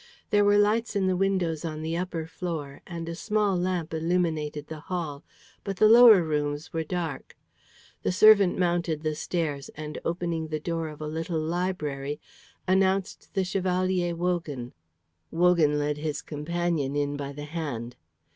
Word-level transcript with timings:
There 0.31 0.43
were 0.43 0.57
lights 0.57 0.95
in 0.95 1.05
the 1.05 1.15
windows 1.15 1.63
on 1.63 1.83
the 1.83 1.95
upper 1.95 2.25
floor, 2.25 2.81
and 2.87 3.07
a 3.07 3.13
small 3.13 3.55
lamp 3.55 3.93
illuminated 3.93 4.65
the 4.65 4.79
hall. 4.79 5.23
But 5.63 5.77
the 5.77 5.87
lower 5.87 6.23
rooms 6.23 6.73
were 6.73 6.83
dark. 6.83 7.37
The 8.01 8.11
servant 8.11 8.57
mounted 8.57 9.03
the 9.03 9.13
stairs, 9.13 9.69
and 9.77 9.99
opening 10.03 10.47
the 10.47 10.59
door 10.59 10.87
of 10.87 11.01
a 11.01 11.07
little 11.07 11.39
library, 11.39 12.19
announced 12.67 13.35
the 13.35 13.43
Chevalier 13.43 14.15
Wogan. 14.15 14.73
Wogan 15.29 15.77
led 15.77 15.97
his 15.97 16.23
companion 16.23 16.95
in 16.95 17.15
by 17.15 17.31
the 17.31 17.45
hand. 17.45 17.95